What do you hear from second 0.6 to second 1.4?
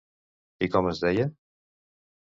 I com es deia?